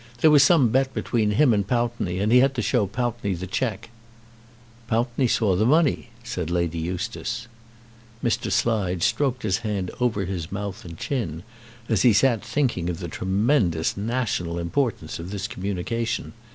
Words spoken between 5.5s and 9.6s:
the money," said Lady Eustace. Mr. Slide stroked his